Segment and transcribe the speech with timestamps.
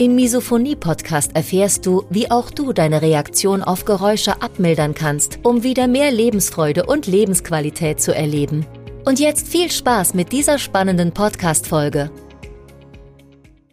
[0.00, 5.88] Im Misophonie-Podcast erfährst du, wie auch du deine Reaktion auf Geräusche abmildern kannst, um wieder
[5.88, 8.64] mehr Lebensfreude und Lebensqualität zu erleben.
[9.04, 12.10] Und jetzt viel Spaß mit dieser spannenden Podcast-Folge.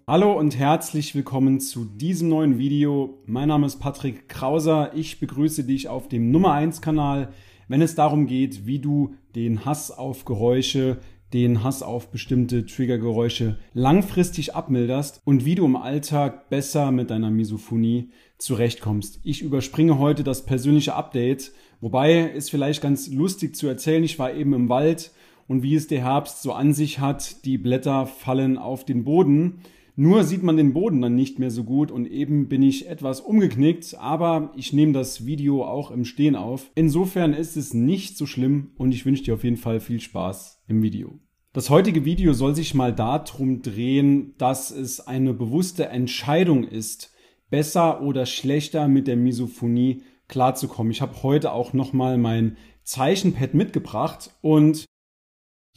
[0.05, 3.21] Hallo und herzlich willkommen zu diesem neuen Video.
[3.25, 4.91] Mein Name ist Patrick Krauser.
[4.95, 7.29] Ich begrüße dich auf dem Nummer 1 Kanal
[7.67, 10.99] wenn es darum geht, wie du den Hass auf Geräusche,
[11.33, 17.29] den Hass auf bestimmte Triggergeräusche langfristig abmilderst und wie du im Alltag besser mit deiner
[17.29, 19.19] Misophonie zurechtkommst.
[19.23, 24.33] Ich überspringe heute das persönliche Update, wobei es vielleicht ganz lustig zu erzählen, ich war
[24.33, 25.11] eben im Wald
[25.47, 29.61] und wie es der Herbst so an sich hat, die Blätter fallen auf den Boden
[29.99, 33.19] nur sieht man den Boden dann nicht mehr so gut und eben bin ich etwas
[33.19, 36.69] umgeknickt, aber ich nehme das Video auch im Stehen auf.
[36.75, 40.63] Insofern ist es nicht so schlimm und ich wünsche dir auf jeden Fall viel Spaß
[40.67, 41.19] im Video.
[41.51, 47.11] Das heutige Video soll sich mal darum drehen, dass es eine bewusste Entscheidung ist,
[47.49, 50.91] besser oder schlechter mit der Misophonie klarzukommen.
[50.91, 54.85] Ich habe heute auch nochmal mein Zeichenpad mitgebracht und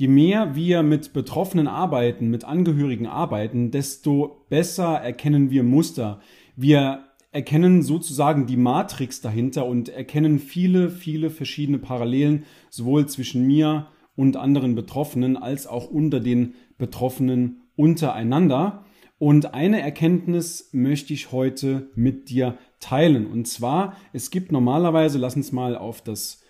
[0.00, 6.20] Je mehr wir mit Betroffenen arbeiten, mit Angehörigen arbeiten, desto besser erkennen wir Muster.
[6.56, 13.88] Wir erkennen sozusagen die Matrix dahinter und erkennen viele, viele verschiedene Parallelen, sowohl zwischen mir
[14.16, 18.86] und anderen Betroffenen als auch unter den Betroffenen untereinander.
[19.18, 23.26] Und eine Erkenntnis möchte ich heute mit dir teilen.
[23.26, 26.42] Und zwar, es gibt normalerweise, lass uns mal auf das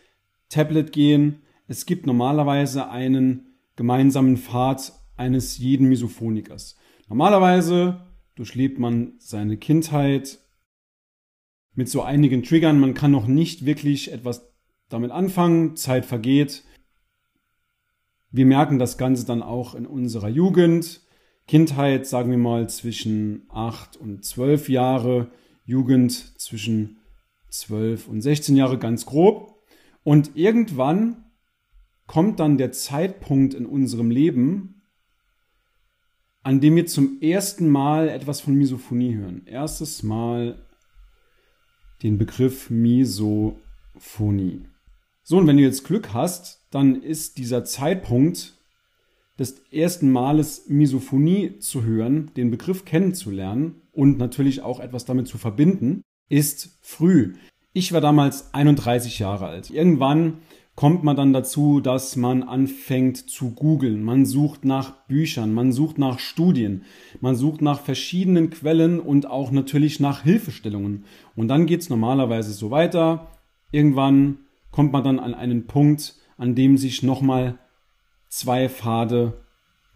[0.51, 6.77] Tablet gehen, es gibt normalerweise einen gemeinsamen Pfad eines jeden Misophonikers.
[7.09, 10.41] Normalerweise durchlebt man seine Kindheit
[11.77, 12.81] mit so einigen Triggern.
[12.81, 14.53] Man kann noch nicht wirklich etwas
[14.89, 15.77] damit anfangen.
[15.77, 16.65] Zeit vergeht.
[18.33, 21.03] Wir merken das Ganze dann auch in unserer Jugend.
[21.47, 25.31] Kindheit, sagen wir mal, zwischen 8 und 12 Jahre.
[25.65, 26.99] Jugend zwischen
[27.51, 29.63] 12 und 16 Jahre, ganz grob.
[30.03, 31.27] Und irgendwann
[32.11, 34.83] kommt dann der Zeitpunkt in unserem Leben,
[36.43, 39.43] an dem wir zum ersten Mal etwas von Misophonie hören.
[39.47, 40.67] Erstes Mal
[42.03, 44.63] den Begriff Misophonie.
[45.23, 48.59] So, und wenn du jetzt Glück hast, dann ist dieser Zeitpunkt
[49.39, 55.39] des ersten Males Misophonie zu hören, den Begriff kennenzulernen und natürlich auch etwas damit zu
[55.39, 57.35] verbinden, ist früh.
[57.73, 59.71] Ich war damals 31 Jahre alt.
[59.71, 60.39] Irgendwann
[60.81, 64.03] kommt man dann dazu, dass man anfängt zu googeln.
[64.03, 66.85] Man sucht nach Büchern, man sucht nach Studien,
[67.21, 71.05] man sucht nach verschiedenen Quellen und auch natürlich nach Hilfestellungen.
[71.37, 73.27] Und dann geht es normalerweise so weiter.
[73.73, 74.39] Irgendwann
[74.71, 77.59] kommt man dann an einen Punkt, an dem sich nochmal
[78.31, 79.35] zwei Pfade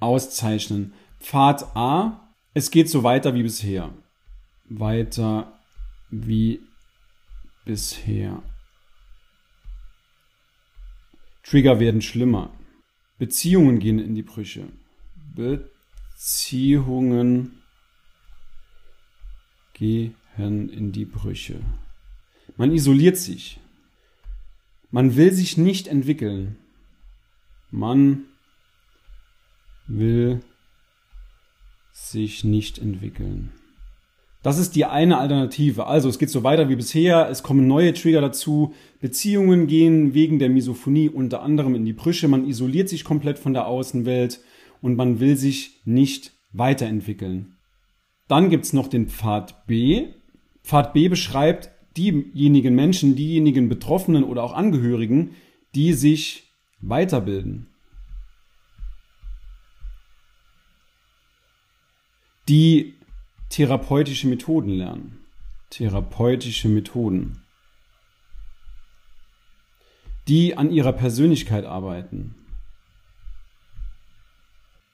[0.00, 0.92] auszeichnen.
[1.18, 3.88] Pfad A, es geht so weiter wie bisher.
[4.68, 5.50] Weiter
[6.10, 6.60] wie
[7.64, 8.42] bisher.
[11.44, 12.50] Trigger werden schlimmer.
[13.18, 14.66] Beziehungen gehen in die Brüche.
[16.16, 17.62] Beziehungen
[19.74, 21.60] gehen in die Brüche.
[22.56, 23.60] Man isoliert sich.
[24.90, 26.56] Man will sich nicht entwickeln.
[27.70, 28.24] Man
[29.86, 30.40] will
[31.92, 33.52] sich nicht entwickeln.
[34.44, 35.86] Das ist die eine Alternative.
[35.86, 40.38] Also es geht so weiter wie bisher, es kommen neue Trigger dazu, Beziehungen gehen wegen
[40.38, 44.40] der Misophonie unter anderem in die Brüche, man isoliert sich komplett von der Außenwelt
[44.82, 47.56] und man will sich nicht weiterentwickeln.
[48.28, 50.08] Dann gibt's noch den Pfad B.
[50.62, 55.30] Pfad B beschreibt diejenigen Menschen, diejenigen Betroffenen oder auch Angehörigen,
[55.74, 56.50] die sich
[56.82, 57.68] weiterbilden.
[62.46, 62.93] Die
[63.54, 65.20] therapeutische Methoden lernen.
[65.70, 67.44] Therapeutische Methoden.
[70.26, 72.34] Die an ihrer Persönlichkeit arbeiten.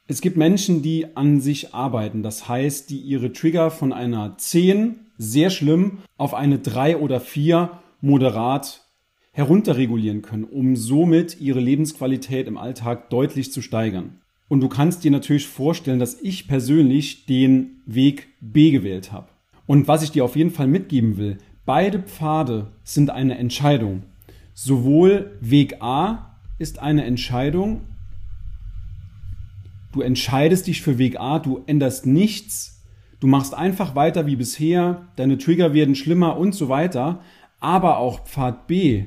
[0.09, 5.06] Es gibt Menschen, die an sich arbeiten, das heißt, die ihre Trigger von einer 10,
[5.17, 8.87] sehr schlimm, auf eine 3 oder 4, moderat,
[9.33, 14.21] herunterregulieren können, um somit ihre Lebensqualität im Alltag deutlich zu steigern.
[14.50, 19.29] Und du kannst dir natürlich vorstellen, dass ich persönlich den Weg B gewählt habe.
[19.67, 24.02] Und was ich dir auf jeden Fall mitgeben will, beide Pfade sind eine Entscheidung.
[24.52, 27.82] Sowohl Weg A ist eine Entscheidung,
[29.93, 32.82] du entscheidest dich für Weg A, du änderst nichts,
[33.20, 37.23] du machst einfach weiter wie bisher, deine Trigger werden schlimmer und so weiter,
[37.61, 39.05] aber auch Pfad B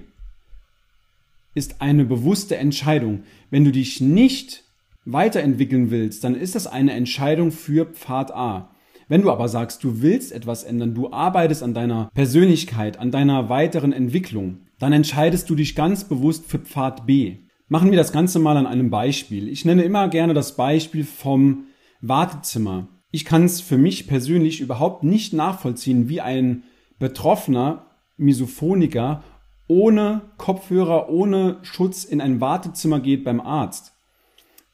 [1.54, 3.24] ist eine bewusste Entscheidung.
[3.50, 4.63] Wenn du dich nicht
[5.06, 8.70] weiterentwickeln willst, dann ist das eine Entscheidung für Pfad A.
[9.08, 13.50] Wenn du aber sagst, du willst etwas ändern, du arbeitest an deiner Persönlichkeit, an deiner
[13.50, 17.38] weiteren Entwicklung, dann entscheidest du dich ganz bewusst für Pfad B.
[17.68, 19.50] Machen wir das Ganze mal an einem Beispiel.
[19.50, 21.66] Ich nenne immer gerne das Beispiel vom
[22.02, 22.88] Wartezimmer.
[23.12, 26.64] Ich kann es für mich persönlich überhaupt nicht nachvollziehen, wie ein
[27.00, 29.24] Betroffener Misophoniker
[29.68, 33.93] ohne Kopfhörer, ohne Schutz in ein Wartezimmer geht beim Arzt.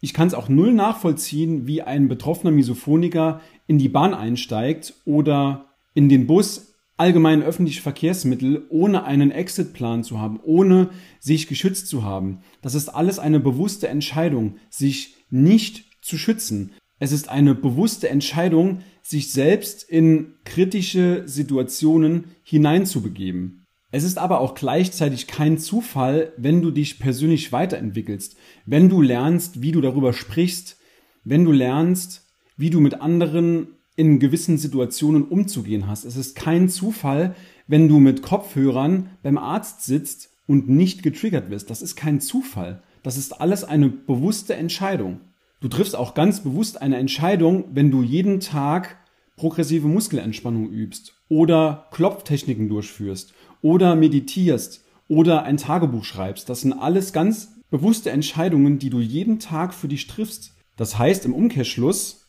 [0.01, 5.65] Ich kann es auch null nachvollziehen, wie ein betroffener Misophoniker in die Bahn einsteigt oder
[5.93, 12.03] in den Bus, allgemein öffentliche Verkehrsmittel, ohne einen Exitplan zu haben, ohne sich geschützt zu
[12.03, 12.39] haben.
[12.61, 16.73] Das ist alles eine bewusste Entscheidung, sich nicht zu schützen.
[16.99, 23.65] Es ist eine bewusste Entscheidung, sich selbst in kritische Situationen hineinzubegeben.
[23.91, 29.63] Es ist aber auch gleichzeitig kein Zufall, wenn du dich persönlich weiterentwickelst, wenn du lernst,
[29.63, 30.77] wie du darüber sprichst,
[31.23, 36.05] wenn du lernst, wie du mit anderen in gewissen Situationen umzugehen hast.
[36.05, 37.35] Es ist kein Zufall,
[37.67, 41.69] wenn du mit Kopfhörern beim Arzt sitzt und nicht getriggert wirst.
[41.69, 42.83] Das ist kein Zufall.
[43.01, 45.21] Das ist alles eine bewusste Entscheidung.
[45.61, 48.97] Du triffst auch ganz bewusst eine Entscheidung, wenn du jeden Tag
[49.35, 56.49] progressive Muskelentspannung übst oder Klopftechniken durchführst oder meditierst oder ein Tagebuch schreibst.
[56.49, 60.53] Das sind alles ganz bewusste Entscheidungen, die du jeden Tag für dich triffst.
[60.77, 62.25] Das heißt im Umkehrschluss,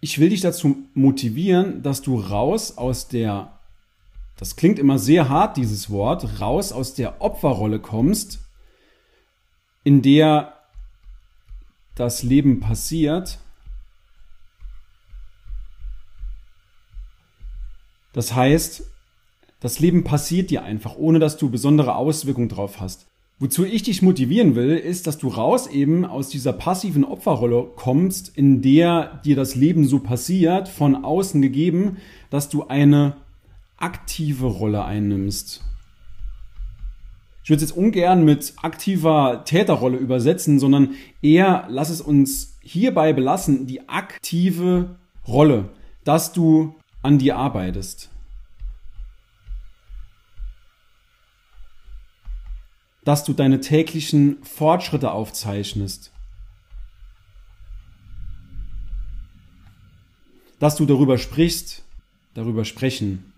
[0.00, 3.58] ich will dich dazu motivieren, dass du raus aus der,
[4.36, 8.40] das klingt immer sehr hart, dieses Wort, raus aus der Opferrolle kommst,
[9.84, 10.58] in der
[11.94, 13.38] das Leben passiert.
[18.12, 18.84] Das heißt,
[19.62, 23.06] das Leben passiert dir einfach, ohne dass du besondere Auswirkungen drauf hast.
[23.38, 28.36] Wozu ich dich motivieren will, ist, dass du raus eben aus dieser passiven Opferrolle kommst,
[28.36, 31.98] in der dir das Leben so passiert, von außen gegeben,
[32.28, 33.16] dass du eine
[33.76, 35.62] aktive Rolle einnimmst.
[37.44, 40.90] Ich würde es jetzt ungern mit aktiver Täterrolle übersetzen, sondern
[41.22, 45.68] eher lass es uns hierbei belassen, die aktive Rolle,
[46.04, 48.11] dass du an dir arbeitest.
[53.04, 56.12] Dass du deine täglichen Fortschritte aufzeichnest.
[60.58, 61.82] Dass du darüber sprichst,
[62.34, 63.32] darüber sprechen.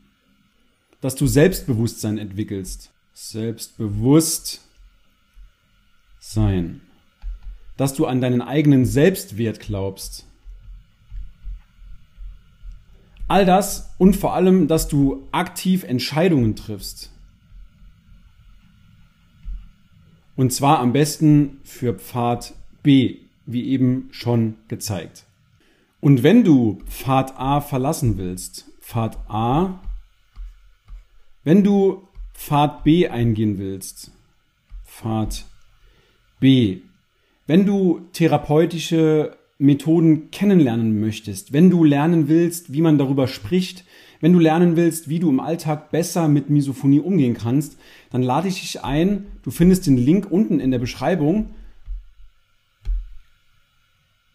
[1.01, 2.91] Dass du Selbstbewusstsein entwickelst.
[3.15, 4.61] Selbstbewusst
[6.19, 6.83] sein.
[7.77, 10.27] Dass du an deinen eigenen Selbstwert glaubst.
[13.27, 17.14] All das und vor allem, dass du aktiv Entscheidungen triffst.
[20.37, 25.25] Und zwar am besten für Pfad B, wie eben schon gezeigt.
[26.01, 29.81] Und wenn du Pfad A verlassen willst, Pfad A,
[31.44, 34.11] wenn du Pfad B eingehen willst,
[34.85, 35.47] Pfad
[36.41, 36.79] B,
[37.47, 43.85] wenn du therapeutische Methoden kennenlernen möchtest, wenn du lernen willst, wie man darüber spricht,
[44.25, 47.77] wenn du lernen willst, wie du im Alltag besser mit Misophonie umgehen kannst,
[48.11, 49.27] dann lade ich dich ein.
[49.43, 51.51] Du findest den Link unten in der Beschreibung.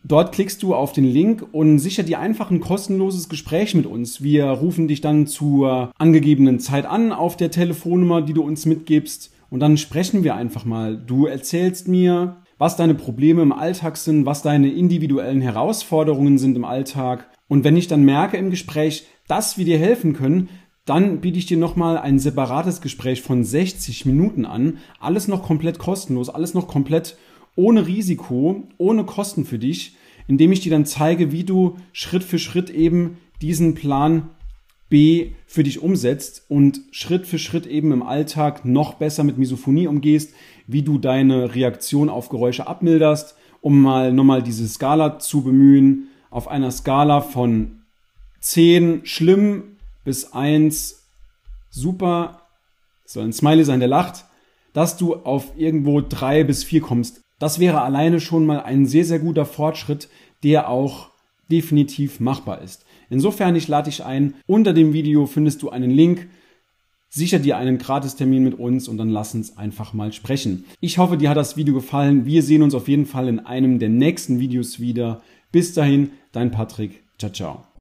[0.04, 4.22] Dort klickst du auf den Link und sicher dir einfach ein kostenloses Gespräch mit uns.
[4.22, 9.34] Wir rufen dich dann zur angegebenen Zeit an auf der Telefonnummer, die du uns mitgibst.
[9.50, 10.98] Und dann sprechen wir einfach mal.
[10.98, 16.66] Du erzählst mir, was deine Probleme im Alltag sind, was deine individuellen Herausforderungen sind im
[16.66, 17.28] Alltag.
[17.48, 20.50] Und wenn ich dann merke im Gespräch, dass wir dir helfen können,
[20.86, 24.80] dann biete ich dir nochmal ein separates Gespräch von 60 Minuten an.
[25.00, 27.16] Alles noch komplett kostenlos, alles noch komplett
[27.56, 29.96] ohne Risiko, ohne Kosten für dich,
[30.28, 34.30] indem ich dir dann zeige, wie du Schritt für Schritt eben diesen Plan
[34.90, 39.86] B für dich umsetzt und Schritt für Schritt eben im Alltag noch besser mit Misophonie
[39.86, 40.34] umgehst,
[40.66, 46.48] wie du deine Reaktion auf Geräusche abmilderst, um mal nochmal diese Skala zu bemühen, auf
[46.48, 47.79] einer Skala von
[48.40, 51.04] 10 schlimm bis 1
[51.70, 52.42] super,
[53.06, 54.26] soll ein Smiley sein, der lacht,
[54.74, 57.22] dass du auf irgendwo 3 bis 4 kommst.
[57.40, 60.10] Das wäre alleine schon mal ein sehr, sehr guter Fortschritt,
[60.44, 61.10] der auch
[61.50, 62.86] definitiv machbar ist.
[63.10, 64.36] Insofern, ich lade dich ein.
[64.46, 66.28] Unter dem Video findest du einen Link.
[67.10, 70.66] Sicher dir einen Gratistermin mit uns und dann lass uns einfach mal sprechen.
[70.80, 72.26] Ich hoffe, dir hat das Video gefallen.
[72.26, 75.24] Wir sehen uns auf jeden Fall in einem der nächsten Videos wieder.
[75.52, 77.02] Bis dahin, dein Patrick.
[77.18, 77.70] Ciao, ciao.